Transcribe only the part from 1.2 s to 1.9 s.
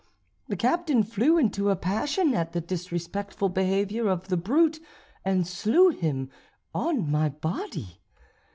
into a